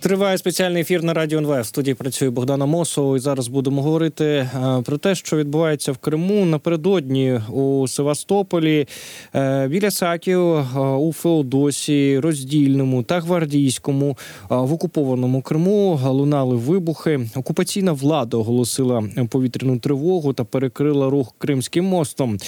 Триває 0.00 0.38
спеціальний 0.38 0.82
ефір 0.82 1.02
на 1.02 1.14
радіо 1.14 1.38
НВ. 1.38 1.60
В 1.60 1.66
студії 1.66 1.94
працює 1.94 2.30
Богдана 2.30 2.66
Мосова. 2.66 3.16
І 3.16 3.20
зараз 3.20 3.48
будемо 3.48 3.82
говорити 3.82 4.24
е, 4.24 4.48
про 4.84 4.98
те, 4.98 5.14
що 5.14 5.36
відбувається 5.36 5.92
в 5.92 5.98
Криму 5.98 6.44
напередодні 6.44 7.40
у 7.52 7.88
Севастополі, 7.88 8.88
е, 9.34 9.68
біля 9.68 9.90
Саків, 9.90 10.40
е, 10.40 10.64
у 10.80 11.12
Феодосії, 11.12 12.18
роздільному 12.18 13.02
та 13.02 13.20
гвардійському 13.20 14.18
в 14.48 14.72
окупованому 14.72 15.42
Криму 15.42 16.00
лунали 16.04 16.56
вибухи. 16.56 17.20
Окупаційна 17.34 17.92
влада 17.92 18.36
оголосила 18.36 19.02
повітряну 19.30 19.78
тривогу 19.78 20.32
та 20.32 20.44
перекрила 20.44 21.10
рух 21.10 21.34
Кримським 21.38 21.84
мостом. 21.84 22.38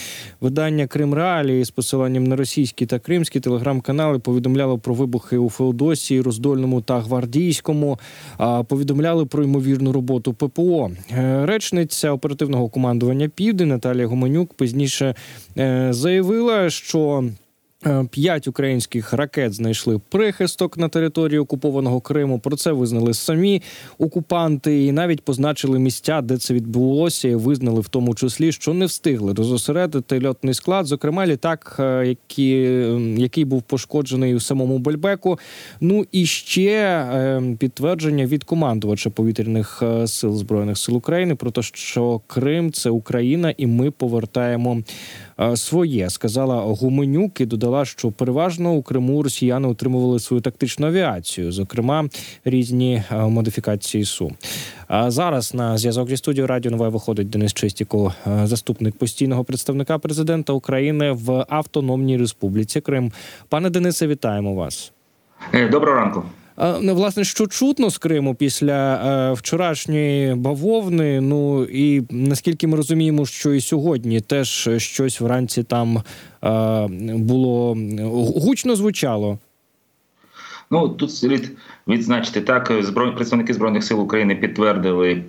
Видання 0.41 0.87
Крим 0.87 1.15
Реалії 1.15 1.65
з 1.65 1.71
посиланням 1.71 2.25
на 2.25 2.37
російські 2.37 2.87
та 2.87 2.99
кримські 2.99 3.41
телеграм-канали 3.41 4.19
повідомляло 4.19 4.79
про 4.79 4.95
вибухи 4.95 5.39
у 5.39 5.51
Феодосії, 5.51 6.21
роздольному 6.21 6.81
та 6.81 7.01
гвардійському. 7.01 7.42
Російському 7.43 7.99
повідомляли 8.69 9.27
про 9.27 9.45
ймовірну 9.45 9.93
роботу 9.93 10.33
ППО. 10.35 10.91
Е, 11.11 11.47
речниця 11.47 12.13
оперативного 12.13 12.69
командування 12.69 13.29
Південь 13.29 13.69
Наталія 13.69 14.07
Гуменюк 14.07 14.55
пізніше 14.55 15.15
е, 15.59 15.89
заявила, 15.91 16.71
що 16.71 17.25
п'ять 18.11 18.49
українських 18.49 19.13
ракет 19.13 19.53
знайшли 19.53 20.01
прихисток 20.09 20.79
на 20.79 20.89
території 20.89 21.39
окупованого 21.39 22.01
Криму. 22.01 22.39
Про 22.39 22.57
це 22.57 22.73
визнали 22.73 23.15
самі 23.15 23.63
окупанти, 23.99 24.85
і 24.85 24.93
навіть 24.93 25.25
позначили 25.25 25.79
місця, 25.79 26.21
де 26.21 26.37
це 26.39 26.55
відбулося. 26.55 27.29
і 27.29 27.35
Визнали 27.35 27.81
в 27.81 27.89
тому 27.89 28.15
числі, 28.15 28.53
що 28.53 28.75
не 28.75 28.87
встигли 28.87 29.35
розосередити 29.35 30.27
льотний 30.27 30.55
склад. 30.55 30.87
Зокрема, 30.87 31.27
літак, 31.27 31.77
е, 31.79 32.07
який, 32.07 32.59
який 33.21 33.45
був 33.45 33.63
пошкоджений 33.63 34.35
у 34.35 34.41
самому 34.41 34.79
Бельбеку. 34.79 35.39
Ну 35.81 36.07
і 36.13 36.27
ще 36.27 36.71
е, 36.71 37.43
підтвердження 37.59 38.27
від 38.27 38.45
командувача 38.45 39.11
повітряних 39.11 39.83
сил 40.07 40.37
збройних 40.37 40.79
сил 40.79 40.97
України 40.97 41.35
про 41.35 41.51
те, 41.51 41.63
що 41.63 42.21
Крим 42.27 42.73
це 42.73 42.91
Україна, 42.91 43.55
і 43.57 43.67
ми 43.67 43.91
повертаємо 43.91 44.83
своє. 45.55 46.11
Сказала 46.11 46.57
Гуменюк 46.57 47.41
і 47.41 47.47
додала 47.47 47.72
додала, 47.73 47.85
що 47.85 48.11
переважно 48.11 48.73
у 48.73 48.83
Криму 48.83 49.23
росіяни 49.23 49.69
отримували 49.69 50.21
свою 50.21 50.41
тактичну 50.41 50.87
авіацію, 50.87 51.53
зокрема 51.53 52.09
різні 52.45 53.03
е, 53.11 53.17
модифікації 53.17 54.05
су. 54.05 54.33
А 54.89 55.11
зараз 55.11 55.55
на 55.55 55.79
зв'язок 55.79 56.09
зі 56.09 56.17
студією 56.17 56.47
Радіо 56.47 56.71
Нове 56.71 56.89
виходить 56.89 57.31
Денис 57.31 57.53
Чистіко, 57.53 58.15
е, 58.27 58.47
заступник 58.47 58.97
постійного 58.99 59.45
представника 59.45 59.99
президента 59.99 60.53
України 60.53 61.13
в 61.13 61.47
Автономній 61.49 62.19
Республіці 62.19 62.81
Крим. 62.81 63.13
Пане 63.49 63.71
Денисе, 63.71 64.07
вітаємо 64.07 64.55
вас. 64.55 64.93
Е, 65.55 65.69
доброго 65.69 65.97
ранку. 65.97 66.25
Ну, 66.81 66.95
власне, 66.95 67.25
що 67.25 67.47
чутно 67.47 67.91
з 67.91 67.99
Криму 67.99 68.35
після 68.35 68.95
е, 68.95 69.33
вчорашньої 69.33 70.35
бавовни. 70.35 71.21
Ну 71.21 71.65
і 71.65 72.03
наскільки 72.11 72.67
ми 72.67 72.77
розуміємо, 72.77 73.27
що 73.27 73.55
і 73.55 73.61
сьогодні 73.61 74.21
теж 74.21 74.69
щось 74.77 75.21
вранці 75.21 75.63
там 75.63 76.03
е, 76.45 76.87
було 77.17 77.77
гучно 78.37 78.77
звучало. 78.77 79.39
Ну 80.73 80.89
тут 80.89 81.15
слід 81.15 81.51
відзначити 81.89 82.41
так. 82.41 82.73
Збройні 82.81 83.15
представники 83.15 83.55
збройних 83.55 83.85
сил 83.85 84.01
України 84.01 84.35
підтвердили 84.35 85.23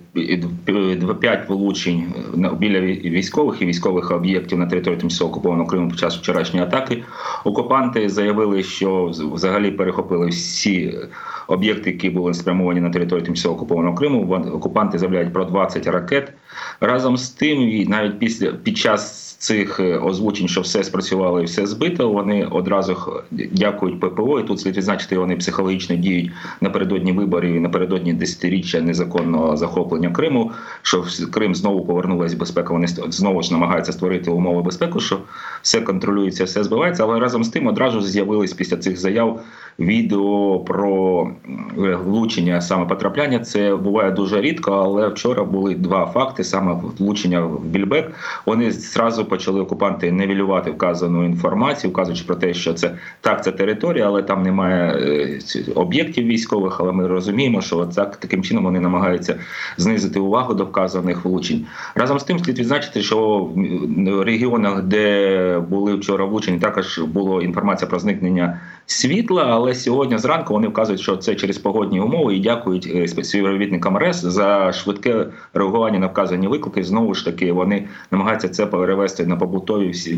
п'ять 1.20 1.48
влучень 1.48 2.14
біля 2.58 2.80
військових 2.80 3.62
і 3.62 3.66
військових 3.66 4.10
об'єктів 4.10 4.58
на 4.58 4.66
території 4.66 5.00
тимчасово 5.00 5.30
окупованого 5.30 5.68
Криму 5.68 5.88
під 5.88 5.98
час 5.98 6.16
вчорашньої 6.16 6.66
атаки. 6.66 7.02
Окупанти 7.44 8.08
заявили, 8.08 8.62
що 8.62 9.04
взагалі 9.32 9.70
перехопили 9.70 10.26
всі 10.26 10.98
об'єкти, 11.46 11.90
які 11.90 12.10
були 12.10 12.34
спрямовані 12.34 12.80
на 12.80 12.90
територію 12.90 13.24
тимчасово 13.24 13.54
окупованого 13.54 13.96
Криму. 13.96 14.34
Окупанти 14.52 14.98
заявляють 14.98 15.32
про 15.32 15.44
20 15.44 15.86
ракет. 15.86 16.32
Разом 16.80 17.16
з 17.16 17.30
тим, 17.30 17.84
навіть 17.88 18.18
після 18.18 18.52
під 18.52 18.78
час 18.78 19.23
цих 19.44 19.80
е, 19.80 19.98
озвучень, 19.98 20.48
що 20.48 20.60
все 20.60 20.84
спрацювало 20.84 21.40
і 21.40 21.44
все 21.44 21.66
збито, 21.66 22.10
вони 22.10 22.44
одразу 22.44 22.96
дякують 23.30 24.00
ППО. 24.00 24.40
І 24.40 24.42
тут 24.42 24.60
слід 24.60 24.76
відзначити, 24.76 25.18
вони 25.18 25.36
психологічно 25.36 25.96
діють 25.96 26.30
напередодні 26.60 27.12
виборів 27.12 27.54
і 27.54 27.60
напередодні 27.60 28.12
десятиріччя 28.12 28.80
незаконного 28.80 29.56
захоплення 29.56 30.10
Криму. 30.10 30.50
Що 30.82 31.04
Крим 31.32 31.54
знову 31.54 31.84
повернулася 31.84 32.36
безпека. 32.36 32.72
Вони 32.72 32.86
знову 32.86 33.42
ж 33.42 33.52
намагаються 33.52 33.92
створити 33.92 34.30
умови 34.30 34.62
безпеки, 34.62 35.00
що 35.00 35.18
все 35.62 35.80
контролюється, 35.80 36.44
все 36.44 36.64
збивається. 36.64 37.02
Але 37.02 37.20
разом 37.20 37.44
з 37.44 37.48
тим 37.48 37.66
одразу 37.66 38.00
з'явились 38.00 38.52
після 38.52 38.76
цих 38.76 38.96
заяв 38.98 39.40
відео 39.78 40.58
про 40.58 41.28
е, 41.78 41.96
влучення 42.04 42.60
саме 42.60 42.84
потрапляння. 42.84 43.38
Це 43.38 43.76
буває 43.76 44.10
дуже 44.10 44.40
рідко, 44.40 44.72
але 44.72 45.08
вчора 45.08 45.44
були 45.44 45.74
два 45.74 46.06
факти: 46.06 46.44
саме 46.44 46.76
влучення 46.98 47.40
в 47.40 47.64
Більбек. 47.64 48.12
Вони 48.46 48.72
зразу 48.72 49.24
почали 49.34 49.60
окупанти 49.60 50.12
невілювати 50.12 50.70
вказану 50.70 51.24
інформацію, 51.24 51.90
вказуючи 51.90 52.24
про 52.24 52.34
те, 52.34 52.54
що 52.54 52.74
це 52.74 52.94
так, 53.20 53.44
це 53.44 53.52
територія, 53.52 54.06
але 54.06 54.22
там 54.22 54.42
немає 54.42 54.92
е, 54.92 55.40
об'єктів 55.74 56.26
військових. 56.26 56.80
Але 56.80 56.92
ми 56.92 57.06
розуміємо, 57.06 57.60
що 57.60 57.86
так 57.86 58.16
таким 58.16 58.42
чином 58.42 58.64
вони 58.64 58.80
намагаються 58.80 59.36
знизити 59.76 60.18
увагу 60.18 60.54
до 60.54 60.64
вказаних 60.64 61.24
влучень. 61.24 61.66
Разом 61.94 62.18
з 62.18 62.24
тим 62.24 62.38
слід 62.38 62.58
відзначити, 62.58 63.02
що 63.02 63.48
в 63.96 64.22
регіонах, 64.22 64.82
де 64.82 65.58
були 65.58 65.94
вчора 65.94 66.24
влучені, 66.24 66.58
також 66.58 66.98
було 66.98 67.42
інформація 67.42 67.88
про 67.88 67.98
зникнення 67.98 68.60
світла. 68.86 69.44
Але 69.48 69.74
сьогодні 69.74 70.18
зранку 70.18 70.54
вони 70.54 70.68
вказують, 70.68 71.00
що 71.00 71.16
це 71.16 71.34
через 71.34 71.58
погодні 71.58 72.00
умови 72.00 72.36
і 72.36 72.40
дякують 72.40 72.92
е, 72.94 73.24
співробітникам 73.24 73.96
РЕС 73.96 74.16
за 74.16 74.72
швидке 74.72 75.26
реагування 75.54 75.98
на 75.98 76.06
вказані 76.06 76.48
виклики. 76.48 76.84
Знову 76.84 77.14
ж 77.14 77.24
таки, 77.24 77.52
вони 77.52 77.88
намагаються 78.10 78.48
це 78.48 78.66
перевести 78.66 79.23
на 79.26 79.36
побутові 79.36 79.88
всі 79.88 80.16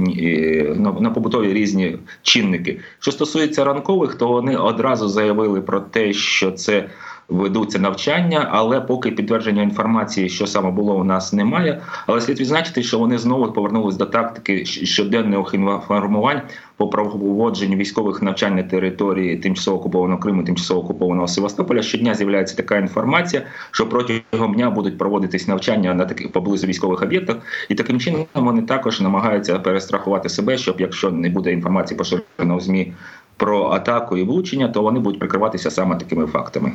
на 1.00 1.10
побутові 1.10 1.52
різні 1.52 1.98
чинники. 2.22 2.80
Що 2.98 3.12
стосується 3.12 3.64
ранкових, 3.64 4.14
то 4.14 4.28
вони 4.28 4.56
одразу 4.56 5.08
заявили 5.08 5.60
про 5.60 5.80
те, 5.80 6.12
що 6.12 6.50
це 6.50 6.88
ведуться 7.28 7.78
навчання, 7.78 8.48
але 8.52 8.80
поки 8.80 9.10
підтвердження 9.10 9.62
інформації, 9.62 10.28
що 10.28 10.46
саме 10.46 10.70
було, 10.70 10.96
у 10.96 11.04
нас 11.04 11.32
немає. 11.32 11.80
Але 12.06 12.20
слід 12.20 12.40
відзначити, 12.40 12.82
що 12.82 12.98
вони 12.98 13.18
знову 13.18 13.52
повернулись 13.52 13.96
до 13.96 14.06
тактики 14.06 14.64
щоденних 14.64 15.54
інформувань 15.54 16.42
по 16.76 16.88
проводженню 16.88 17.76
військових 17.76 18.22
навчань 18.22 18.56
на 18.56 18.62
території 18.62 19.36
тимчасово 19.36 19.76
окупованого 19.76 20.20
Криму, 20.20 20.44
тимчасово 20.44 20.80
окупованого 20.80 21.28
Севастополя. 21.28 21.82
Щодня 21.82 22.14
з'являється 22.14 22.56
така 22.56 22.78
інформація, 22.78 23.42
що 23.70 23.88
протягом 23.88 24.54
дня 24.54 24.70
будуть 24.70 24.98
проводитись 24.98 25.48
навчання 25.48 25.94
на 25.94 26.04
таких 26.04 26.32
поблизу 26.32 26.66
військових 26.66 27.02
об'єктах, 27.02 27.36
і 27.68 27.74
таким 27.74 28.00
чином 28.00 28.26
вони 28.34 28.62
також 28.62 29.00
намагаються 29.00 29.58
перестрахувати 29.58 30.28
себе, 30.28 30.58
щоб 30.58 30.80
якщо 30.80 31.10
не 31.10 31.28
буде 31.28 31.52
інформації 31.52 31.98
поширено 31.98 32.56
в 32.56 32.60
змі 32.60 32.92
про 33.36 33.70
атаку 33.70 34.16
і 34.16 34.22
влучення, 34.22 34.68
то 34.68 34.82
вони 34.82 35.00
будуть 35.00 35.20
прикриватися 35.20 35.70
саме 35.70 35.96
такими 35.96 36.26
фактами. 36.26 36.72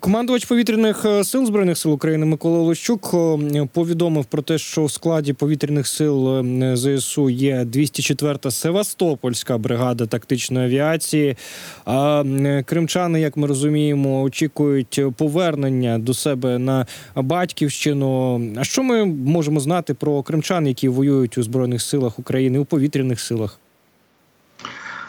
Командувач 0.00 0.44
повітряних 0.44 1.04
е, 1.04 1.24
сил 1.24 1.46
збройних 1.46 1.78
сил 1.78 1.92
України 1.92 2.26
Микола 2.26 2.58
Лощук 2.58 3.10
е, 3.14 3.68
повідомив 3.72 4.24
про 4.24 4.42
те, 4.42 4.58
що 4.58 4.84
в 4.84 4.90
складі 4.90 5.32
повітряних 5.32 5.86
сил 5.86 6.38
е, 6.38 6.76
ЗСУ 6.76 7.30
є 7.30 7.64
204-та 7.64 8.50
Севастопольська 8.50 9.58
бригада 9.58 10.06
тактичної 10.06 10.66
авіації. 10.66 11.36
А 11.84 12.24
кримчани, 12.66 13.20
як 13.20 13.36
ми 13.36 13.46
розуміємо, 13.46 14.22
очікують 14.22 15.00
повернення 15.16 15.98
до 15.98 16.14
себе 16.14 16.58
на 16.58 16.86
батьківщину. 17.16 18.40
А 18.56 18.64
що 18.64 18.82
ми 18.82 19.04
можемо 19.04 19.60
знати 19.60 19.94
про 19.94 20.22
кримчан, 20.22 20.66
які 20.66 20.88
воюють 20.88 21.38
у 21.38 21.42
збройних 21.42 21.82
силах 21.82 22.18
України 22.18 22.58
у 22.58 22.64
повітряних 22.64 23.20
силах? 23.20 23.60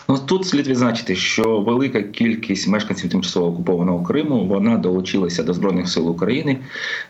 Ну 0.10 0.18
тут 0.18 0.46
слід 0.46 0.68
відзначити, 0.68 1.16
що 1.16 1.60
велика 1.60 2.02
кількість 2.02 2.68
мешканців 2.68 3.12
тимчасово 3.12 3.48
окупованого 3.48 4.04
Криму 4.04 4.46
вона 4.46 4.78
долучилася 4.78 5.44
до 5.44 5.54
збройних 5.54 5.90
сил 5.90 6.10
України. 6.10 6.58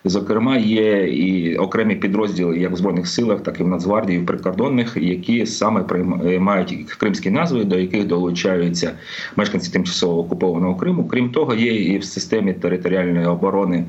Зокрема, 0.05 0.57
є 0.57 1.07
і 1.07 1.57
окремі 1.57 1.95
підрозділи 1.95 2.57
як 2.57 2.71
в 2.71 2.75
збройних 2.75 3.07
силах, 3.07 3.43
так 3.43 3.59
і 3.59 3.63
в 3.63 3.67
Нацгвардії, 3.67 4.19
в 4.19 4.25
прикордонних, 4.25 4.97
які 5.01 5.45
саме 5.45 5.83
приймають 5.83 6.93
кримські 6.97 7.31
назви, 7.31 7.63
до 7.63 7.79
яких 7.79 8.07
долучаються 8.07 8.91
мешканці 9.35 9.71
тимчасово 9.71 10.19
окупованого 10.19 10.75
Криму. 10.75 11.07
Крім 11.07 11.29
того, 11.29 11.53
є 11.55 11.75
і 11.75 11.97
в 11.97 12.03
системі 12.03 12.53
територіальної 12.53 13.25
оборони. 13.25 13.85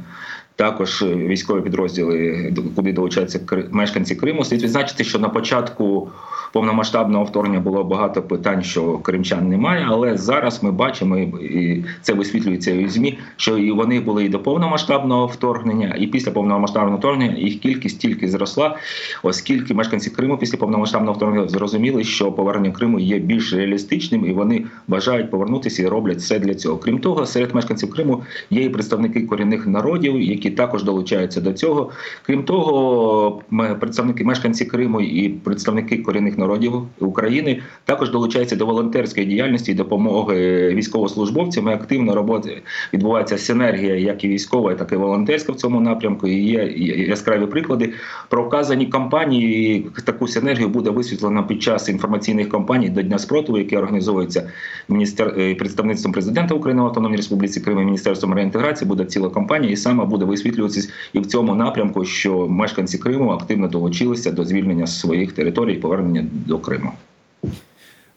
Також 0.57 1.03
військові 1.03 1.61
підрозділи, 1.61 2.53
куди 2.77 2.93
долучаються 2.93 3.41
мешканці 3.71 4.17
Криму, 4.17 4.45
слід 4.45 4.63
відзначити, 4.63 5.05
що 5.05 5.19
на 5.19 5.29
початку 5.29 6.11
повномасштабного 6.53 7.25
вторгнення 7.25 7.61
було 7.61 7.85
багато 7.85 8.23
питань, 8.23 8.63
що 8.63 8.99
кримчан 8.99 9.49
немає. 9.49 9.87
Але 9.89 10.17
зараз 10.17 10.63
ми 10.63 10.71
бачимо, 10.71 11.19
і 11.19 11.85
це 12.03 12.13
висвітлюється 12.13 12.71
і 12.71 12.89
змі, 12.89 13.19
що 13.37 13.59
і 13.59 13.71
вони 13.73 14.01
були 14.01 14.25
і 14.25 14.29
до 14.29 14.39
повномасштабного 14.39 15.27
вторгнення, 15.27 15.95
і 15.99 16.07
після 16.07 16.31
повномасштабного 16.31 16.99
вторгнення 16.99 17.37
їх 17.37 17.59
кількість 17.59 18.01
тільки 18.01 18.29
зросла, 18.29 18.77
оскільки 19.23 19.75
мешканці 19.75 20.11
Криму 20.11 20.39
після 20.39 20.59
повномасштабного 20.59 21.17
вторгнення 21.17 21.49
зрозуміли, 21.49 22.05
що 22.05 22.33
повернення 22.33 22.75
Криму 22.75 22.99
є 22.99 23.19
більш 23.19 23.53
реалістичним, 23.53 24.27
і 24.27 24.33
вони 24.33 24.65
бажають 24.89 25.31
повернутися 25.31 25.83
і 25.83 25.87
роблять 25.87 26.19
все 26.19 26.39
для 26.39 26.55
цього. 26.55 26.77
Крім 26.77 26.99
того, 26.99 27.27
серед 27.27 27.55
мешканців 27.55 27.91
Криму 27.91 28.23
є 28.51 28.63
і 28.63 28.69
представники 28.69 29.21
корінних 29.23 29.67
народів, 29.67 30.23
які 30.23 30.51
також 30.51 30.85
долучаються 30.85 31.41
до 31.41 31.53
цього. 31.53 31.91
Крім 32.27 32.43
того, 32.43 33.43
представники 33.81 34.25
мешканці 34.25 34.65
Криму 34.65 35.01
і 35.01 35.29
представники 35.29 35.99
корінних 35.99 36.39
народів 36.41 36.73
України 36.99 37.63
також 37.85 38.11
долучаються 38.11 38.57
до 38.57 38.67
волонтерської 38.67 39.27
діяльності 39.27 39.73
і 39.73 39.75
допомоги 39.75 40.69
військовослужбовцям. 40.75 41.69
І 41.69 41.73
активно 41.73 42.15
роботи 42.15 42.63
відбувається 42.93 43.39
синергія, 43.39 43.95
як 43.95 44.25
і 44.25 44.29
військова, 44.29 44.75
так 44.75 44.93
і 44.93 44.97
волонтерська 44.97 45.53
в 45.53 45.57
цьому 45.57 45.81
напрямку. 45.81 46.29
І 46.29 46.35
є 46.35 46.65
яскраві 47.09 47.47
приклади 47.47 47.93
про 48.29 48.45
вказані 48.45 48.87
кампанії. 48.87 49.77
І 49.99 50.01
Таку 50.05 50.29
синергію 50.29 50.69
буде 50.69 50.91
висвітлено 50.91 51.47
під 51.47 51.63
час 51.63 51.89
інформаційних 51.89 52.49
кампаній 52.49 52.89
до 52.89 53.03
Дня 53.03 53.19
спротиву, 53.19 53.59
які 53.59 53.77
організовуються 53.77 54.51
міністер... 54.89 55.35
е, 55.39 55.55
представництвом 55.55 56.13
президента 56.13 56.55
України 56.55 56.83
в 56.83 56.85
Автономній 56.85 57.17
Республіці 57.17 57.61
Крим 57.61 57.81
і 57.81 57.85
Міністерством 57.85 58.35
реінтеграції. 58.35 58.89
Буде 58.89 59.05
ціла 59.05 59.31
кампанія, 59.31 59.73
і 59.73 59.77
саме 59.77 60.05
буде 60.05 60.25
висвітлюватися 60.25 60.93
і 61.13 61.19
в 61.19 61.27
цьому 61.27 61.55
напрямку, 61.55 62.05
що 62.05 62.49
мешканці 62.49 62.99
Криму 62.99 63.31
активно 63.31 63.69
долучилися 63.69 64.31
до 64.31 64.45
звільнення 64.45 64.87
своїх 64.87 65.33
територій 65.33 65.75
і 65.75 65.79
повернення 65.79 66.27
до 66.31 66.59
Криму. 66.59 66.93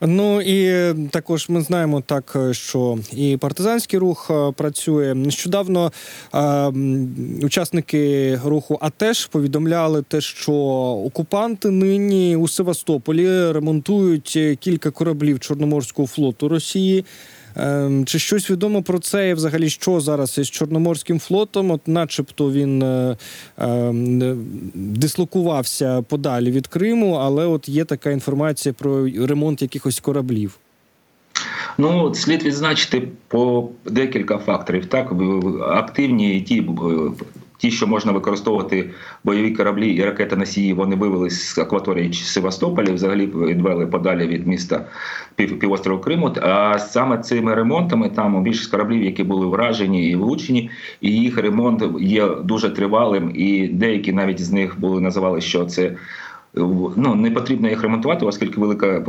Ну 0.05 0.41
і 0.41 0.93
також 1.09 1.49
ми 1.49 1.61
знаємо 1.61 2.01
так, 2.01 2.33
е, 2.35 2.53
що 2.53 2.97
і 3.13 3.37
партизанський 3.37 3.99
рух 3.99 4.31
е, 4.31 4.51
працює 4.51 5.13
нещодавно. 5.15 5.91
е, 6.35 6.71
Учасники 7.43 8.35
руху 8.45 8.77
АТЕШ 8.81 9.25
повідомляли 9.25 10.01
те, 10.01 10.21
що 10.21 10.53
окупанти 11.05 11.69
нині 11.69 12.35
у 12.35 12.47
Севастополі 12.47 13.51
ремонтують 13.51 14.33
е, 14.35 14.55
кілька 14.55 14.91
кораблів 14.91 15.39
Чорноморського 15.39 16.07
флоту 16.07 16.49
Росії. 16.49 17.05
Ем, 17.55 18.05
Чи 18.05 18.19
щось 18.19 18.51
відомо 18.51 18.83
про 18.83 18.99
це? 18.99 19.29
І 19.29 19.33
взагалі, 19.33 19.69
що 19.69 19.99
зараз 19.99 20.37
із 20.37 20.49
Чорноморським 20.49 21.19
флотом? 21.19 21.71
От, 21.71 21.87
начебто, 21.87 22.51
він 22.51 22.83
е, 22.83 23.17
ем, 23.57 24.45
дислокувався 24.73 26.01
подалі 26.01 26.51
від 26.51 26.67
Криму, 26.67 27.13
але 27.13 27.45
от 27.45 27.69
є 27.69 27.85
така 27.85 28.11
інформація 28.11 28.73
про 28.73 29.07
ремонт 29.27 29.61
якихось 29.61 29.99
кораблів. 29.99 30.59
Ну, 31.77 32.15
слід 32.15 32.43
відзначити 32.43 33.07
по 33.27 33.69
декілька 33.85 34.37
факторів. 34.37 34.85
Так, 34.85 35.13
активні 35.61 36.41
ті, 36.41 36.67
ті, 37.63 37.71
що 37.71 37.87
можна 37.87 38.11
використовувати 38.11 38.89
бойові 39.23 39.51
кораблі 39.51 39.89
і 39.89 40.03
ракетоносії, 40.03 40.73
вони 40.73 40.95
вивелись 40.95 41.43
з 41.43 41.57
акваторії 41.57 42.13
Севастополя, 42.13 42.93
взагалі 42.93 43.25
відвели 43.25 43.87
подалі 43.87 44.27
від 44.27 44.47
міста 44.47 44.85
пів, 45.35 45.59
півострову 45.59 46.01
Криму. 46.01 46.33
А 46.41 46.79
саме 46.79 47.17
цими 47.17 47.55
ремонтами 47.55 48.09
там 48.09 48.43
більшість 48.43 48.71
кораблів, 48.71 49.03
які 49.03 49.23
були 49.23 49.45
вражені 49.45 50.09
і 50.09 50.15
влучені, 50.15 50.69
і 51.01 51.11
їх 51.11 51.37
ремонт 51.37 51.83
є 51.99 52.27
дуже 52.43 52.69
тривалим. 52.69 53.31
І 53.35 53.67
деякі 53.67 54.13
навіть 54.13 54.41
з 54.41 54.51
них 54.51 54.79
були 54.79 55.01
називали, 55.01 55.41
що 55.41 55.65
це 55.65 55.95
ну 56.55 57.15
не 57.15 57.31
потрібно 57.31 57.69
їх 57.69 57.81
ремонтувати, 57.81 58.25
оскільки 58.25 58.59
велика 58.59 59.05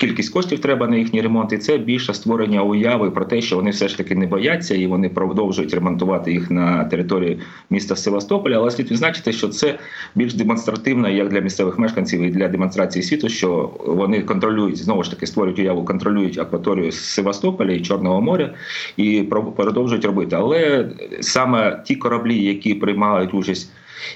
кількість 0.00 0.32
коштів 0.32 0.58
треба 0.58 0.86
на 0.86 0.96
їхній 0.96 1.22
ремонт, 1.22 1.52
і 1.52 1.58
це 1.58 1.78
більше 1.78 2.14
створення 2.14 2.62
уяви 2.62 3.10
про 3.10 3.24
те, 3.24 3.40
що 3.40 3.56
вони 3.56 3.70
все 3.70 3.88
ж 3.88 3.96
таки 3.96 4.14
не 4.14 4.26
бояться 4.26 4.74
і 4.74 4.86
вони 4.86 5.08
продовжують 5.08 5.74
ремонтувати 5.74 6.32
їх 6.32 6.50
на 6.50 6.84
території 6.84 7.38
міста 7.70 7.96
Севастополя. 7.96 8.56
Але 8.56 8.70
слід 8.70 8.90
відзначити, 8.90 9.32
що 9.32 9.48
це 9.48 9.78
більш 10.14 10.34
демонстративно 10.34 11.08
як 11.08 11.28
для 11.28 11.40
місцевих 11.40 11.78
мешканців 11.78 12.22
і 12.22 12.30
для 12.30 12.48
демонстрації 12.48 13.02
світу, 13.02 13.28
що 13.28 13.70
вони 13.86 14.22
контролюють 14.22 14.76
знову 14.76 15.02
ж 15.02 15.10
таки 15.10 15.26
створюють 15.26 15.58
уяву, 15.58 15.84
контролюють 15.84 16.38
акваторію 16.38 16.92
Севастополя 16.92 17.72
і 17.72 17.80
Чорного 17.80 18.20
моря 18.20 18.54
і 18.96 19.22
продовжують 19.56 20.04
робити. 20.04 20.36
Але 20.36 20.90
саме 21.20 21.82
ті 21.84 21.96
кораблі, 21.96 22.44
які 22.44 22.74
приймають 22.74 23.34
участь 23.34 23.70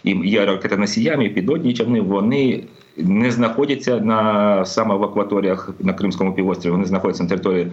і 0.05 0.11
є 0.29 0.47
ракетоносіями, 0.47 1.29
підводні 1.29 1.75
човни, 1.75 2.01
вони 2.01 2.65
не 2.97 3.31
знаходяться 3.31 4.01
на 4.01 4.65
саме 4.65 4.95
в 4.95 5.05
акваторіях 5.05 5.71
на 5.81 5.93
Кримському 5.93 6.35
півострові, 6.35 6.73
вони 6.73 6.85
знаходяться 6.85 7.23
на 7.23 7.29
території 7.29 7.73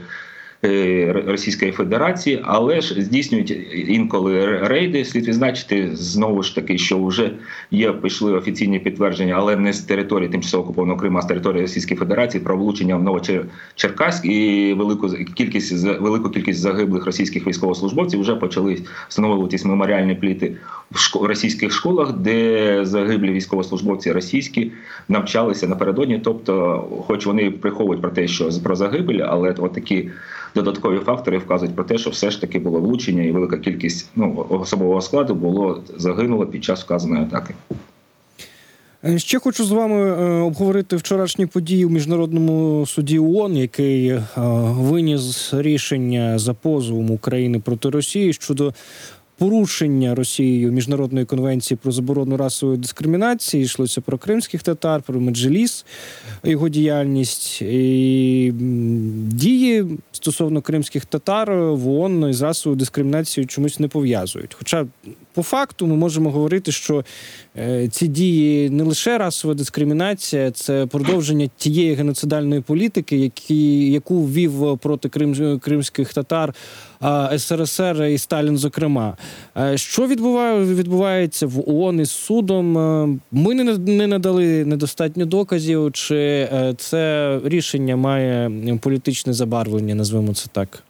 Російської 1.27 1.71
Федерації, 1.71 2.41
але 2.43 2.81
ж 2.81 3.01
здійснюють 3.01 3.57
інколи 3.87 4.57
рейди. 4.57 5.05
Слід 5.05 5.27
відзначити 5.27 5.89
знову 5.93 6.43
ж 6.43 6.55
таки, 6.55 6.77
що 6.77 7.05
вже 7.05 7.31
є 7.71 7.91
пішли 7.91 8.33
офіційні 8.33 8.79
підтвердження, 8.79 9.35
але 9.37 9.55
не 9.55 9.73
з 9.73 9.81
території 9.81 10.29
тимчасово 10.29 10.63
окупованого 10.63 10.99
Криму, 10.99 11.17
а 11.17 11.21
з 11.21 11.25
території 11.25 11.61
Російської 11.61 11.97
Федерації 11.97 12.43
про 12.43 12.57
влучення 12.57 12.95
в 12.95 13.03
Новочеркаськ 13.03 14.25
і 14.25 14.73
велику 14.73 15.09
кількість 15.35 15.85
велику 15.99 16.29
кількість 16.29 16.59
загиблих 16.59 17.05
російських 17.05 17.47
військовослужбовців 17.47 18.19
вже 18.19 18.35
почали 18.35 18.77
встановлюватись 19.07 19.65
меморіальні 19.65 20.15
пліти 20.15 20.55
в 20.91 21.25
російських 21.25 21.71
школах, 21.71 22.13
де 22.13 22.79
загиблі 22.85 23.31
військовослужбовці 23.31 24.11
російські 24.11 24.71
навчалися 25.09 25.67
напередодні. 25.67 26.21
Тобто, 26.23 26.79
хоч 27.07 27.25
вони 27.25 27.51
приховують 27.51 28.01
про 28.01 28.11
те, 28.11 28.27
що 28.27 28.49
про 28.63 28.75
загибель, 28.75 29.19
але 29.27 29.55
от 29.57 29.73
такі 29.73 30.09
додаткові 30.55 30.99
фактори 30.99 31.37
вказують 31.37 31.75
про 31.75 31.83
те, 31.83 31.97
що 31.97 32.09
все 32.09 32.31
ж 32.31 32.41
таки 32.41 32.59
було 32.59 32.79
влучення, 32.79 33.23
і 33.23 33.31
велика 33.31 33.57
кількість 33.57 34.09
ну 34.15 34.45
особового 34.49 35.01
складу 35.01 35.35
було 35.35 35.83
загинуло 35.97 36.45
під 36.45 36.63
час 36.63 36.83
вказаної 36.83 37.23
атаки. 37.23 37.53
Е, 39.05 39.19
Ще 39.19 39.39
хочу 39.39 39.65
з 39.65 39.71
вами 39.71 40.01
е, 40.01 40.41
обговорити 40.41 40.95
вчорашні 40.95 41.45
події 41.45 41.85
у 41.85 41.89
міжнародному 41.89 42.85
суді 42.85 43.19
ООН, 43.19 43.57
який 43.57 44.07
е, 44.07 44.23
виніс 44.63 45.53
рішення 45.53 46.39
за 46.39 46.53
позовом 46.53 47.11
України 47.11 47.59
проти 47.59 47.89
Росії 47.89 48.33
щодо 48.33 48.73
порушення 49.37 50.15
Росією 50.15 50.71
міжнародної 50.71 51.25
конвенції 51.25 51.77
про 51.81 51.91
заборону 51.91 52.37
расової 52.37 52.77
дискримінації. 52.77 53.63
Йшлося 53.63 54.01
про 54.01 54.17
кримських 54.17 54.63
татар, 54.63 55.01
про 55.01 55.19
Меджеліс, 55.19 55.85
його 56.43 56.69
діяльність 56.69 57.61
і 57.61 58.53
дії 59.27 59.85
стосовно 60.11 60.61
кримських 60.61 61.05
татар 61.05 61.51
в 61.53 61.89
ООН 61.89 62.29
із 62.29 62.41
расовою 62.41 62.79
дискримінацією 62.79 63.47
чомусь 63.47 63.79
не 63.79 63.87
пов'язують. 63.87 64.53
Хоча 64.53 64.85
по 65.35 65.43
факту 65.43 65.87
ми 65.87 65.95
можемо 65.95 66.31
говорити, 66.31 66.71
що 66.71 67.05
е, 67.57 67.87
ці 67.87 68.07
дії 68.07 68.69
не 68.69 68.83
лише 68.83 69.17
расова 69.17 69.53
дискримінація, 69.53 70.51
це 70.51 70.85
продовження 70.85 71.49
тієї 71.57 71.93
геноцидальної 71.93 72.61
політики, 72.61 73.17
які, 73.17 73.91
яку 73.91 74.21
ввів 74.21 74.77
проти 74.77 75.09
крим, 75.09 75.59
кримських 75.59 76.13
татар 76.13 76.53
СРСР 77.37 78.03
і 78.03 78.17
Сталін, 78.17 78.57
зокрема. 78.57 79.17
Е, 79.57 79.77
Що 79.77 80.07
відбуває, 80.07 80.65
відбувається 80.65 81.47
в 81.47 81.69
ООН 81.69 81.99
із 81.99 82.11
судом? 82.11 82.77
Е, 82.77 83.19
Ми 83.31 83.53
не, 83.53 83.77
не 83.77 84.07
надали 84.07 84.65
недостатньо 84.65 85.25
доказів, 85.25 85.91
чи 85.91 86.15
е, 86.17 86.73
це 86.77 87.39
рішення 87.43 87.95
має 87.95 88.51
політичне 88.81 89.33
забарвлення, 89.33 89.95
назвемо 89.95 90.33
це 90.33 90.47
так. 90.51 90.83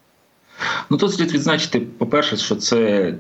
Ну 0.90 0.98
тут 0.98 1.14
слід 1.14 1.32
відзначити, 1.32 1.80
по-перше, 1.80 2.38
що 2.38 2.56
це 2.56 2.78
е, 2.78 3.18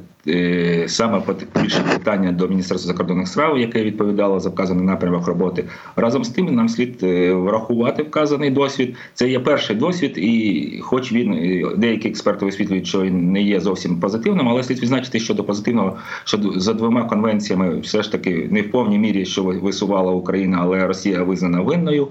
саме 0.87 1.19
пот- 1.19 1.61
більше 1.61 1.81
питання 1.93 2.31
до 2.31 2.47
Міністерства 2.47 2.91
закордонних 2.91 3.27
справ, 3.27 3.57
яке 3.57 3.83
відповідало 3.83 4.39
за 4.39 4.49
вказаний 4.49 4.85
напрямок 4.85 5.27
роботи. 5.27 5.65
Разом 5.95 6.23
з 6.23 6.29
тим, 6.29 6.55
нам 6.55 6.69
слід 6.69 6.99
е, 7.03 7.33
врахувати 7.33 8.03
вказаний 8.03 8.51
досвід. 8.51 8.95
Це 9.13 9.29
є 9.29 9.39
перший 9.39 9.75
досвід, 9.75 10.13
і 10.17 10.79
хоч 10.83 11.11
він 11.11 11.33
е, 11.33 11.75
деякі 11.77 12.09
експерти 12.09 12.45
висвітлюють, 12.45 12.87
що 12.87 13.01
він 13.01 13.31
не 13.31 13.41
є 13.41 13.59
зовсім 13.59 13.99
позитивним, 13.99 14.49
але 14.49 14.63
слід 14.63 14.81
відзначити, 14.81 15.19
що 15.19 15.33
до 15.33 15.43
позитивного, 15.43 15.97
що 16.23 16.37
за 16.55 16.73
двома 16.73 17.03
конвенціями, 17.03 17.79
все 17.79 18.03
ж 18.03 18.11
таки 18.11 18.47
не 18.51 18.61
в 18.61 18.71
повній 18.71 18.99
мірі, 18.99 19.25
що 19.25 19.43
висувала 19.43 20.11
Україна, 20.11 20.57
але 20.61 20.87
Росія 20.87 21.23
визнана 21.23 21.61
винною. 21.61 22.07